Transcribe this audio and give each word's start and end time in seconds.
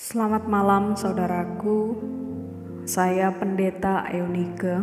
Selamat 0.00 0.48
malam 0.48 0.96
saudaraku, 0.96 1.92
saya 2.88 3.28
Pendeta 3.36 4.08
Eunike. 4.08 4.80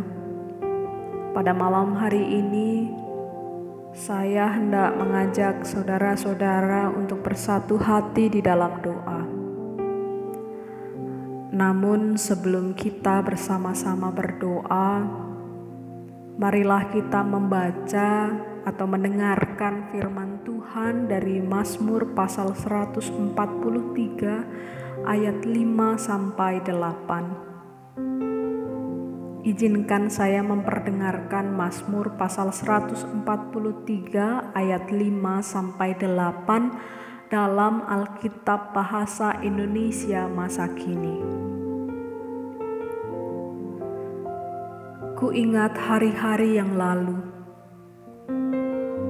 Pada 1.34 1.50
malam 1.50 1.98
hari 1.98 2.22
ini, 2.22 2.86
saya 3.90 4.46
hendak 4.46 4.94
mengajak 4.94 5.66
saudara-saudara 5.66 6.94
untuk 6.94 7.26
bersatu 7.26 7.82
hati 7.82 8.30
di 8.30 8.38
dalam 8.38 8.78
doa. 8.78 9.26
Namun, 11.50 12.14
sebelum 12.14 12.78
kita 12.78 13.18
bersama-sama 13.26 14.14
berdoa, 14.14 15.02
marilah 16.38 16.94
kita 16.94 17.26
membaca 17.26 18.38
atau 18.62 18.86
mendengarkan 18.86 19.90
firman 19.90 20.46
Tuhan 20.46 21.10
dari 21.10 21.42
Mazmur 21.42 22.14
pasal 22.14 22.54
143 22.54 24.78
ayat 25.08 25.40
5 25.40 25.96
sampai 25.96 26.60
8. 26.60 29.48
Izinkan 29.48 30.12
saya 30.12 30.44
memperdengarkan 30.44 31.56
Mazmur 31.56 32.20
pasal 32.20 32.52
143 32.52 34.52
ayat 34.52 34.84
5 34.92 35.40
sampai 35.40 35.96
8 35.96 37.32
dalam 37.32 37.88
Alkitab 37.88 38.76
Bahasa 38.76 39.40
Indonesia 39.40 40.28
masa 40.28 40.68
kini. 40.76 41.24
Ku 45.16 45.32
ingat 45.32 45.72
hari-hari 45.72 46.60
yang 46.60 46.76
lalu 46.76 47.38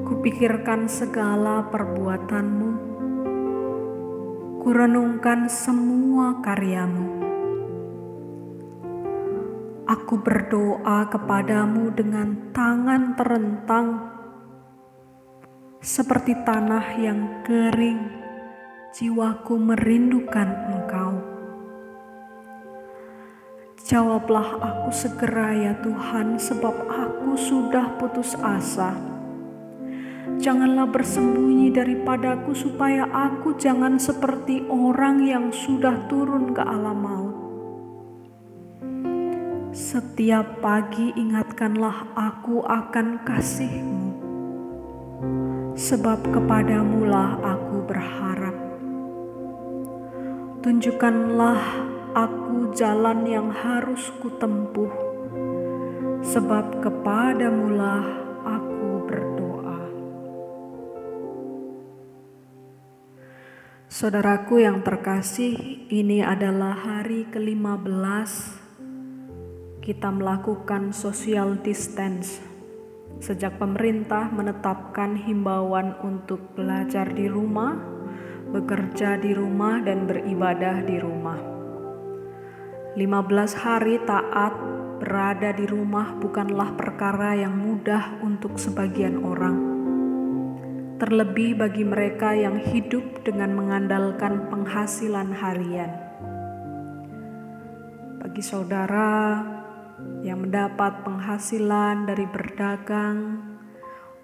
Kupikirkan 0.09 0.89
segala 0.89 1.69
perbuatanmu, 1.69 2.98
kurenungkan 4.69 5.49
semua 5.49 6.45
karyamu. 6.45 7.09
Aku 9.89 10.20
berdoa 10.20 11.09
kepadamu 11.09 11.89
dengan 11.97 12.53
tangan 12.53 13.17
terentang, 13.17 14.12
seperti 15.81 16.37
tanah 16.45 16.84
yang 17.01 17.48
kering, 17.48 18.12
jiwaku 18.92 19.57
merindukan 19.57 20.53
engkau. 20.69 21.17
Jawablah 23.89 24.61
aku 24.61 24.92
segera 24.92 25.57
ya 25.57 25.73
Tuhan, 25.81 26.37
sebab 26.37 26.77
aku 26.92 27.41
sudah 27.41 27.97
putus 27.97 28.37
asa 28.37 28.92
Janganlah 30.39 30.86
bersembunyi 30.86 31.75
daripadaku 31.75 32.55
supaya 32.55 33.11
aku 33.11 33.58
jangan 33.58 33.98
seperti 33.98 34.62
orang 34.70 35.27
yang 35.27 35.50
sudah 35.50 36.06
turun 36.06 36.55
ke 36.55 36.62
alam 36.62 36.98
maut. 37.03 37.36
Setiap 39.75 40.62
pagi 40.62 41.11
ingatkanlah 41.19 42.14
aku 42.14 42.62
akan 42.62 43.27
kasihmu, 43.27 44.11
sebab 45.75 46.22
kepadamulah 46.30 47.42
aku 47.42 47.77
berharap. 47.91 48.55
Tunjukkanlah 50.62 51.62
aku 52.14 52.78
jalan 52.78 53.27
yang 53.27 53.50
harus 53.50 54.06
kutempuh, 54.23 54.95
sebab 56.23 56.78
kepadamulah 56.78 58.28
Saudaraku 63.99 64.63
yang 64.63 64.87
terkasih, 64.87 65.59
ini 65.91 66.23
adalah 66.23 66.71
hari 66.71 67.27
ke-15 67.35 68.31
kita 69.83 70.15
melakukan 70.15 70.95
social 70.95 71.59
distance. 71.59 72.39
Sejak 73.19 73.58
pemerintah 73.58 74.31
menetapkan 74.31 75.19
himbauan 75.19 75.98
untuk 76.07 76.55
belajar 76.55 77.11
di 77.11 77.27
rumah, 77.27 77.75
bekerja 78.55 79.19
di 79.19 79.35
rumah 79.35 79.83
dan 79.83 80.07
beribadah 80.07 80.79
di 80.87 80.95
rumah. 81.03 81.42
15 82.95 83.03
hari 83.67 83.98
taat 84.07 84.55
berada 85.03 85.51
di 85.51 85.67
rumah 85.67 86.14
bukanlah 86.23 86.70
perkara 86.79 87.35
yang 87.35 87.58
mudah 87.58 88.23
untuk 88.23 88.63
sebagian 88.63 89.19
orang 89.27 89.67
terlebih 90.98 91.55
bagi 91.55 91.86
mereka 91.86 92.35
yang 92.35 92.59
hidup 92.59 93.23
dengan 93.23 93.55
mengandalkan 93.55 94.51
penghasilan 94.51 95.31
harian. 95.31 95.95
Bagi 98.19 98.42
saudara 98.42 99.39
yang 100.27 100.42
mendapat 100.42 101.07
penghasilan 101.07 102.11
dari 102.11 102.27
berdagang, 102.27 103.47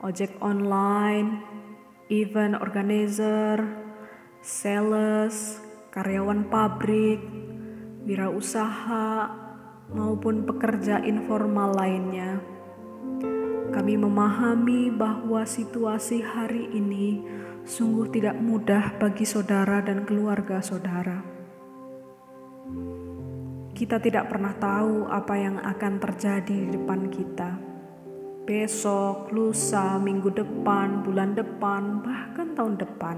ojek 0.02 0.34
online, 0.42 1.46
event 2.10 2.58
organizer, 2.58 3.62
sales, 4.42 5.62
karyawan 5.94 6.50
pabrik, 6.50 7.22
wirausaha, 8.02 9.30
maupun 9.94 10.42
pekerja 10.42 10.98
informal 11.06 11.70
lainnya 11.70 12.42
kami 13.74 13.98
memahami 13.98 14.86
bahwa 14.86 15.42
situasi 15.42 16.22
hari 16.22 16.70
ini 16.70 17.26
sungguh 17.66 18.06
tidak 18.06 18.38
mudah 18.38 18.94
bagi 19.02 19.26
saudara 19.26 19.82
dan 19.82 20.06
keluarga 20.06 20.62
saudara. 20.62 21.26
Kita 23.74 23.98
tidak 23.98 24.30
pernah 24.30 24.54
tahu 24.54 25.10
apa 25.10 25.34
yang 25.34 25.58
akan 25.58 25.98
terjadi 25.98 26.54
di 26.54 26.70
depan 26.70 27.10
kita. 27.10 27.58
Besok, 28.46 29.34
lusa, 29.34 29.98
minggu 29.98 30.30
depan, 30.30 31.02
bulan 31.02 31.34
depan, 31.34 31.98
bahkan 31.98 32.54
tahun 32.54 32.78
depan. 32.78 33.16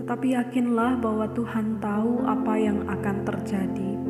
Tetapi 0.00 0.26
yakinlah 0.40 0.96
bahwa 1.04 1.28
Tuhan 1.36 1.76
tahu 1.84 2.24
apa 2.24 2.56
yang 2.56 2.88
akan 2.88 3.16
terjadi 3.28 4.01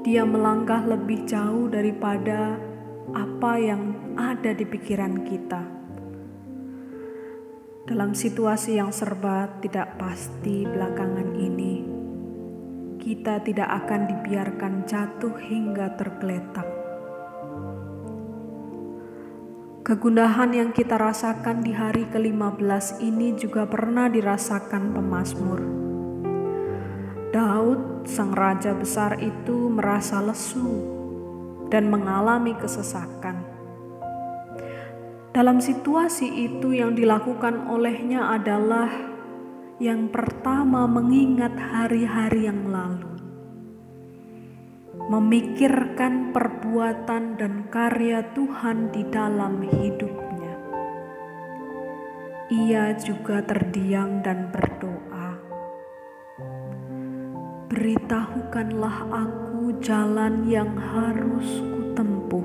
dia 0.00 0.24
melangkah 0.24 0.80
lebih 0.80 1.28
jauh 1.28 1.68
daripada 1.68 2.56
apa 3.12 3.52
yang 3.60 4.14
ada 4.16 4.56
di 4.56 4.64
pikiran 4.64 5.28
kita. 5.28 5.62
Dalam 7.84 8.16
situasi 8.16 8.80
yang 8.80 8.94
serba 8.94 9.50
tidak 9.60 9.98
pasti 10.00 10.64
belakangan 10.64 11.36
ini, 11.36 11.74
kita 12.96 13.44
tidak 13.44 13.68
akan 13.84 14.00
dibiarkan 14.08 14.72
jatuh 14.88 15.34
hingga 15.36 15.92
tergeletak. 15.98 16.68
Kegundahan 19.80 20.54
yang 20.54 20.70
kita 20.70 20.94
rasakan 20.94 21.66
di 21.66 21.74
hari 21.74 22.06
ke-15 22.14 23.02
ini 23.02 23.34
juga 23.34 23.66
pernah 23.66 24.06
dirasakan 24.06 24.94
pemazmur. 24.94 25.60
Daud, 27.34 27.89
sang 28.10 28.34
raja 28.34 28.74
besar 28.74 29.22
itu, 29.22 29.70
merasa 29.70 30.18
lesu 30.18 30.82
dan 31.70 31.86
mengalami 31.86 32.58
kesesakan. 32.58 33.46
Dalam 35.30 35.62
situasi 35.62 36.26
itu, 36.26 36.74
yang 36.74 36.98
dilakukan 36.98 37.70
olehnya 37.70 38.34
adalah 38.34 38.90
yang 39.78 40.10
pertama 40.10 40.90
mengingat 40.90 41.54
hari-hari 41.54 42.50
yang 42.50 42.66
lalu, 42.66 43.14
memikirkan 45.08 46.34
perbuatan 46.34 47.38
dan 47.38 47.70
karya 47.70 48.26
Tuhan 48.34 48.90
di 48.90 49.06
dalam 49.08 49.62
hidupnya. 49.62 50.54
Ia 52.50 52.98
juga 52.98 53.40
terdiam 53.46 54.20
dan 54.26 54.50
berdoa 54.50 55.09
beritahukanlah 57.80 59.08
aku 59.08 59.80
jalan 59.80 60.44
yang 60.44 60.68
harus 60.76 61.64
kutempuh. 61.64 62.44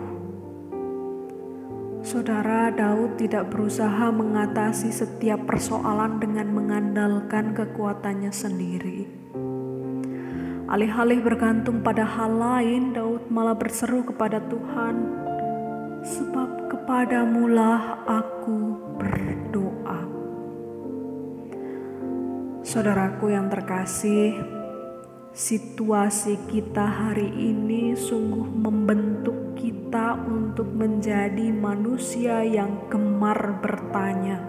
Saudara 2.00 2.72
Daud 2.72 3.20
tidak 3.20 3.52
berusaha 3.52 4.16
mengatasi 4.16 4.96
setiap 4.96 5.44
persoalan 5.44 6.24
dengan 6.24 6.56
mengandalkan 6.56 7.52
kekuatannya 7.52 8.32
sendiri. 8.32 9.12
Alih-alih 10.72 11.20
bergantung 11.20 11.84
pada 11.84 12.08
hal 12.08 12.32
lain, 12.32 12.96
Daud 12.96 13.28
malah 13.28 13.60
berseru 13.60 14.08
kepada 14.08 14.40
Tuhan, 14.40 14.96
"Sebab 16.00 16.72
kepadamulah 16.72 18.08
aku 18.08 18.80
berdoa." 18.96 20.00
Saudaraku 22.64 23.36
yang 23.36 23.52
terkasih, 23.52 24.55
Situasi 25.36 26.48
kita 26.48 26.88
hari 26.88 27.28
ini 27.28 27.92
sungguh 27.92 28.56
membentuk 28.56 29.60
kita 29.60 30.16
untuk 30.24 30.72
menjadi 30.72 31.52
manusia 31.52 32.40
yang 32.40 32.88
gemar 32.88 33.60
bertanya, 33.60 34.40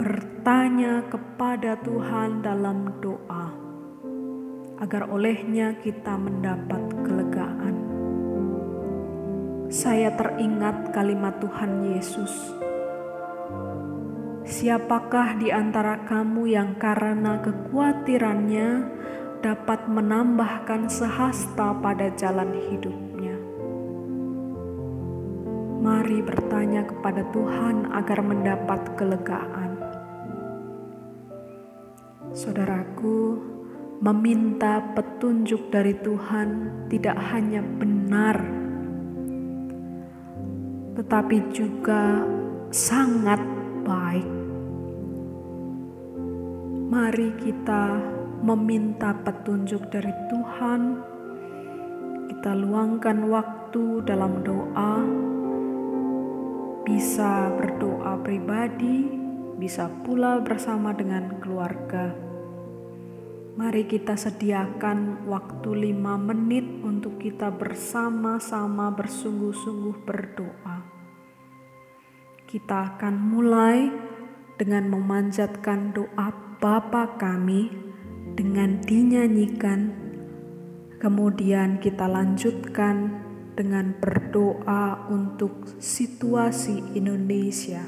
bertanya 0.00 1.04
kepada 1.12 1.76
Tuhan 1.84 2.40
dalam 2.40 2.88
doa, 3.04 3.52
agar 4.80 5.04
olehnya 5.12 5.76
kita 5.84 6.16
mendapat 6.16 6.80
kelegaan. 7.04 7.76
Saya 9.68 10.16
teringat 10.16 10.96
kalimat 10.96 11.36
Tuhan 11.36 11.84
Yesus. 11.84 12.32
Siapakah 14.52 15.40
di 15.40 15.48
antara 15.48 16.04
kamu 16.04 16.44
yang 16.44 16.76
karena 16.76 17.40
kekhawatirannya 17.40 18.84
dapat 19.40 19.88
menambahkan 19.88 20.92
sehasta 20.92 21.72
pada 21.80 22.12
jalan 22.20 22.52
hidupnya? 22.68 23.32
Mari 25.80 26.20
bertanya 26.20 26.84
kepada 26.84 27.24
Tuhan 27.32 27.96
agar 27.96 28.20
mendapat 28.20 28.92
kelegaan. 28.92 29.72
Saudaraku, 32.36 33.40
meminta 34.04 34.84
petunjuk 34.92 35.72
dari 35.72 35.96
Tuhan 35.96 36.48
tidak 36.92 37.16
hanya 37.32 37.64
benar 37.64 38.36
tetapi 40.92 41.40
juga 41.56 42.20
sangat 42.68 43.40
baik. 43.82 44.41
Mari 46.92 47.32
kita 47.40 48.04
meminta 48.44 49.16
petunjuk 49.16 49.88
dari 49.88 50.12
Tuhan. 50.28 51.00
Kita 52.28 52.52
luangkan 52.52 53.32
waktu 53.32 54.04
dalam 54.04 54.44
doa, 54.44 55.00
bisa 56.84 57.48
berdoa 57.56 58.20
pribadi, 58.20 59.08
bisa 59.56 59.88
pula 60.04 60.44
bersama 60.44 60.92
dengan 60.92 61.40
keluarga. 61.40 62.12
Mari 63.56 63.88
kita 63.88 64.12
sediakan 64.12 65.24
waktu 65.32 65.72
lima 65.72 66.20
menit 66.20 66.84
untuk 66.84 67.16
kita 67.16 67.48
bersama-sama 67.56 68.92
bersungguh-sungguh 68.92 69.96
berdoa. 70.04 70.84
Kita 72.44 73.00
akan 73.00 73.14
mulai 73.16 74.11
dengan 74.56 74.88
memanjatkan 74.92 75.96
doa 75.96 76.28
Bapa 76.62 77.18
kami 77.18 77.74
dengan 78.38 78.78
dinyanyikan. 78.78 79.90
Kemudian 81.02 81.82
kita 81.82 82.06
lanjutkan 82.06 83.10
dengan 83.58 83.98
berdoa 83.98 85.10
untuk 85.10 85.66
situasi 85.82 86.94
Indonesia, 86.94 87.82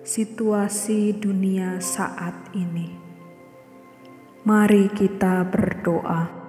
situasi 0.00 1.12
dunia 1.20 1.76
saat 1.84 2.56
ini. 2.56 2.88
Mari 4.48 4.88
kita 4.96 5.44
berdoa. 5.44 6.39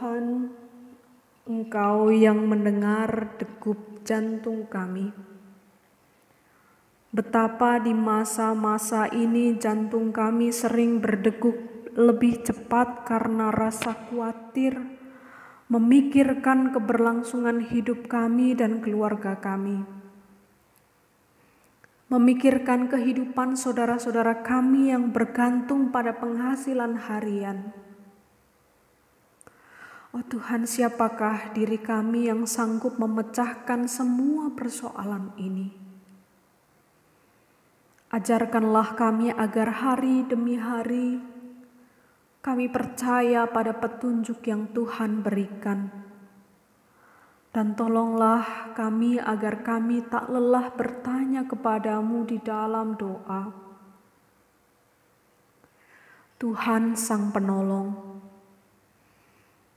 Tuhan, 0.00 0.48
Engkau 1.44 2.08
yang 2.08 2.48
mendengar 2.48 3.36
degup 3.36 4.00
jantung 4.00 4.64
kami. 4.64 5.12
Betapa 7.12 7.76
di 7.84 7.92
masa-masa 7.92 9.12
ini 9.12 9.60
jantung 9.60 10.08
kami 10.08 10.56
sering 10.56 11.04
berdegup 11.04 11.52
lebih 11.92 12.40
cepat 12.40 13.04
karena 13.04 13.52
rasa 13.52 13.92
khawatir, 14.08 14.80
memikirkan 15.68 16.72
keberlangsungan 16.72 17.68
hidup 17.68 18.08
kami 18.08 18.56
dan 18.56 18.80
keluarga 18.80 19.36
kami. 19.36 19.84
Memikirkan 22.08 22.88
kehidupan 22.88 23.52
saudara-saudara 23.52 24.40
kami 24.48 24.96
yang 24.96 25.12
bergantung 25.12 25.92
pada 25.92 26.16
penghasilan 26.16 26.96
harian 27.04 27.89
Oh 30.10 30.26
Tuhan, 30.26 30.66
siapakah 30.66 31.54
diri 31.54 31.78
kami 31.78 32.26
yang 32.26 32.42
sanggup 32.42 32.98
memecahkan 32.98 33.86
semua 33.86 34.50
persoalan 34.50 35.30
ini? 35.38 35.70
Ajarkanlah 38.10 38.98
kami 38.98 39.30
agar 39.30 39.70
hari 39.70 40.26
demi 40.26 40.58
hari 40.58 41.22
kami 42.42 42.66
percaya 42.66 43.46
pada 43.46 43.70
petunjuk 43.70 44.42
yang 44.50 44.66
Tuhan 44.74 45.22
berikan. 45.22 45.92
Dan 47.54 47.78
tolonglah 47.78 48.74
kami 48.74 49.22
agar 49.22 49.62
kami 49.62 50.02
tak 50.10 50.26
lelah 50.26 50.74
bertanya 50.74 51.46
kepadamu 51.46 52.26
di 52.26 52.42
dalam 52.42 52.98
doa. 52.98 53.52
Tuhan 56.40 56.98
Sang 56.98 57.30
Penolong, 57.30 58.09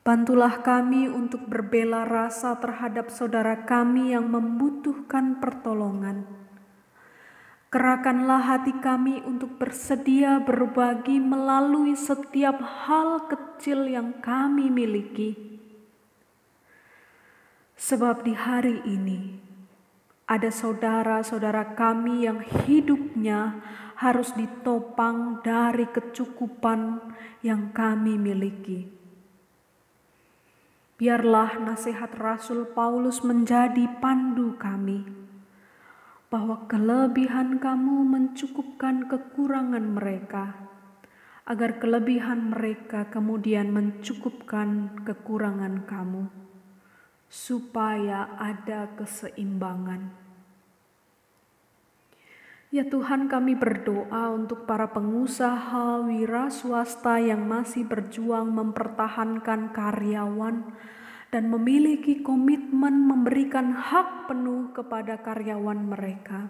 Bantulah 0.03 0.60
kami 0.60 1.07
untuk 1.07 1.48
berbela 1.48 2.03
rasa 2.03 2.60
terhadap 2.60 3.07
saudara 3.07 3.63
kami 3.63 4.12
yang 4.12 4.27
membutuhkan 4.27 5.39
pertolongan. 5.39 6.27
Gerakanlah 7.72 8.43
hati 8.43 8.75
kami 8.83 9.24
untuk 9.24 9.55
bersedia 9.55 10.43
berbagi 10.43 11.24
melalui 11.24 11.95
setiap 11.95 12.60
hal 12.60 13.31
kecil 13.31 13.88
yang 13.88 14.19
kami 14.19 14.67
miliki. 14.67 15.39
Sebab 17.79 18.27
di 18.27 18.36
hari 18.36 18.83
ini 18.83 19.39
ada 20.27 20.51
saudara-saudara 20.51 21.79
kami 21.79 22.27
yang 22.27 22.43
hidupnya 22.67 23.63
harus 23.95 24.36
ditopang 24.36 25.39
dari 25.39 25.88
kecukupan 25.88 27.00
yang 27.39 27.72
kami 27.72 28.19
miliki. 28.19 29.02
Biarlah 30.93 31.57
nasihat 31.57 32.13
Rasul 32.21 32.69
Paulus 32.69 33.25
menjadi 33.25 33.89
pandu 33.97 34.53
kami, 34.62 35.01
bahwa 36.29 36.69
kelebihan 36.69 37.57
kamu 37.57 38.05
mencukupkan 38.05 39.09
kekurangan 39.09 39.81
mereka, 39.97 40.53
agar 41.50 41.81
kelebihan 41.81 42.53
mereka 42.53 43.09
kemudian 43.09 43.73
mencukupkan 43.73 45.01
kekurangan 45.01 45.81
kamu, 45.89 46.29
supaya 47.25 48.29
ada 48.38 48.93
keseimbangan. 48.93 50.23
Ya 52.74 52.82
Tuhan 52.82 53.30
kami 53.30 53.53
berdoa 53.53 54.34
untuk 54.34 54.65
para 54.65 54.89
pengusaha 54.89 56.01
wira 56.10 56.50
swasta 56.50 57.22
yang 57.22 57.46
masih 57.46 57.86
berjuang 57.86 58.50
mempertahankan 58.50 59.70
karyawan 59.70 60.74
dan 61.30 61.53
memiliki 61.53 62.25
komitmen 62.25 63.06
memberikan 63.06 63.77
hak 63.77 64.25
penuh 64.25 64.74
kepada 64.74 65.22
karyawan 65.22 65.86
mereka. 65.86 66.50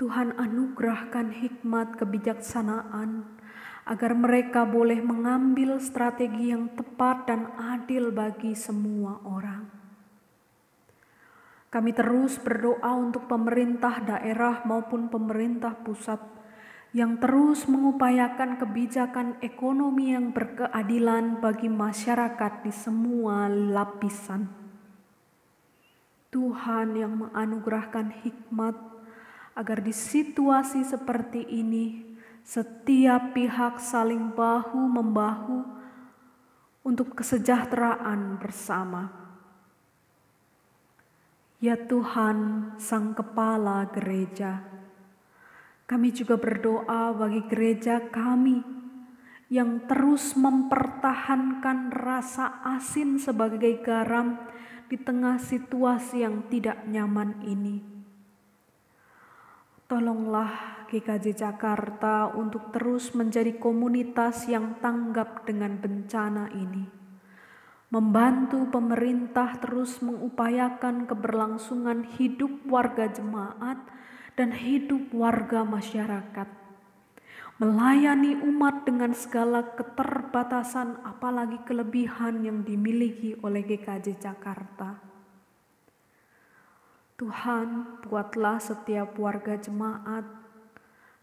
Tuhan 0.00 0.32
anugerahkan 0.40 1.28
hikmat 1.28 2.00
kebijaksanaan 2.00 3.36
agar 3.84 4.16
mereka 4.16 4.64
boleh 4.64 5.04
mengambil 5.04 5.76
strategi 5.76 6.56
yang 6.56 6.72
tepat 6.72 7.28
dan 7.28 7.52
adil 7.60 8.08
bagi 8.08 8.56
semua 8.56 9.20
orang. 9.28 9.79
Kami 11.70 11.94
terus 11.94 12.34
berdoa 12.42 12.98
untuk 12.98 13.30
pemerintah 13.30 14.02
daerah 14.02 14.66
maupun 14.66 15.06
pemerintah 15.06 15.70
pusat 15.78 16.18
yang 16.90 17.22
terus 17.22 17.70
mengupayakan 17.70 18.58
kebijakan 18.58 19.38
ekonomi 19.38 20.10
yang 20.10 20.34
berkeadilan 20.34 21.38
bagi 21.38 21.70
masyarakat 21.70 22.66
di 22.66 22.74
semua 22.74 23.46
lapisan. 23.46 24.50
Tuhan 26.34 26.98
yang 26.98 27.14
menganugerahkan 27.26 28.18
hikmat 28.26 28.74
agar 29.54 29.78
di 29.78 29.94
situasi 29.94 30.82
seperti 30.82 31.46
ini 31.46 32.18
setiap 32.42 33.30
pihak 33.30 33.78
saling 33.78 34.34
bahu-membahu 34.34 35.62
untuk 36.82 37.14
kesejahteraan 37.14 38.42
bersama. 38.42 39.19
Ya 41.60 41.76
Tuhan, 41.76 42.72
Sang 42.80 43.12
Kepala 43.12 43.84
Gereja, 43.92 44.64
kami 45.84 46.08
juga 46.08 46.40
berdoa 46.40 47.12
bagi 47.12 47.44
gereja 47.52 48.00
kami 48.08 48.64
yang 49.52 49.84
terus 49.84 50.32
mempertahankan 50.40 51.92
rasa 51.92 52.64
asin 52.64 53.20
sebagai 53.20 53.84
garam 53.84 54.40
di 54.88 54.96
tengah 54.96 55.36
situasi 55.36 56.24
yang 56.24 56.48
tidak 56.48 56.80
nyaman 56.88 57.44
ini. 57.44 57.84
Tolonglah 59.84 60.88
GKJ 60.88 61.44
Jakarta 61.44 62.32
untuk 62.40 62.72
terus 62.72 63.12
menjadi 63.12 63.60
komunitas 63.60 64.48
yang 64.48 64.80
tanggap 64.80 65.44
dengan 65.44 65.76
bencana 65.76 66.48
ini 66.56 66.99
membantu 67.90 68.70
pemerintah 68.70 69.58
terus 69.58 69.98
mengupayakan 69.98 71.10
keberlangsungan 71.10 72.06
hidup 72.14 72.62
warga 72.70 73.10
jemaat 73.10 73.82
dan 74.38 74.54
hidup 74.54 75.10
warga 75.10 75.66
masyarakat. 75.66 76.48
Melayani 77.60 78.40
umat 78.40 78.88
dengan 78.88 79.12
segala 79.12 79.74
keterbatasan 79.76 81.02
apalagi 81.04 81.60
kelebihan 81.66 82.40
yang 82.46 82.62
dimiliki 82.64 83.36
oleh 83.42 83.60
GKJ 83.66 84.16
Jakarta. 84.16 84.96
Tuhan, 87.20 88.00
buatlah 88.00 88.56
setiap 88.64 89.12
warga 89.20 89.60
jemaat 89.60 90.24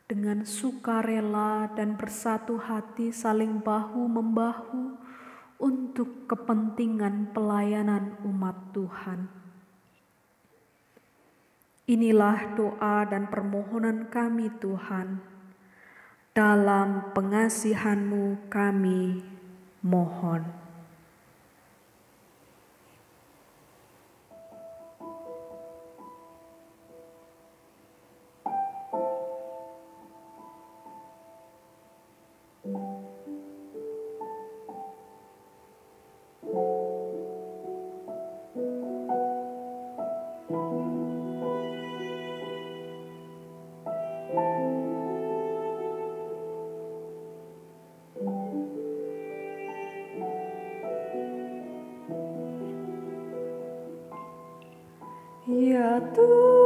dengan 0.06 0.46
sukarela 0.46 1.74
dan 1.74 1.98
bersatu 1.98 2.62
hati 2.62 3.10
saling 3.10 3.58
bahu-membahu 3.66 5.07
untuk 5.58 6.30
kepentingan 6.30 7.34
pelayanan 7.34 8.18
umat 8.26 8.74
Tuhan. 8.74 9.26
Inilah 11.88 12.54
doa 12.54 13.08
dan 13.08 13.32
permohonan 13.32 14.12
kami 14.12 14.52
Tuhan. 14.60 15.24
Dalam 16.36 17.16
pengasihanmu 17.16 18.52
kami 18.52 19.24
mohon. 19.82 20.67
Ya 55.98 56.57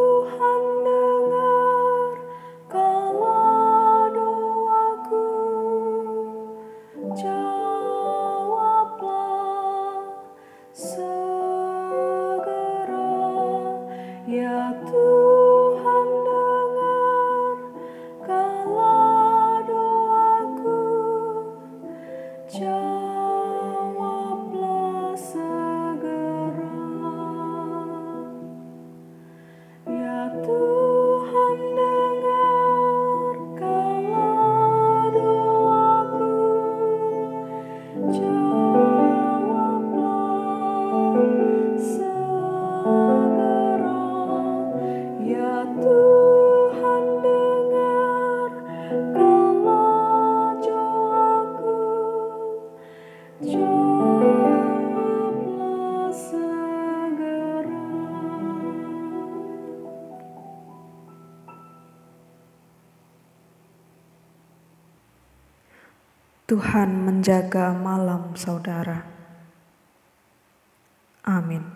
Tuhan 66.72 67.04
menjaga 67.04 67.76
malam 67.76 68.32
saudara. 68.32 69.04
Amin. 71.28 71.68